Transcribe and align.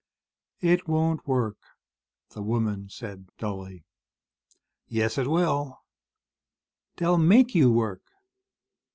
"It 0.61 0.87
won't 0.87 1.27
work," 1.27 1.57
the 2.31 2.41
woman 2.41 2.89
said 2.89 3.27
dully. 3.37 3.85
"Yes, 4.87 5.19
it 5.19 5.27
will." 5.27 5.83
"They'll 6.95 7.19
make 7.19 7.53
you 7.53 7.71
work." 7.71 8.01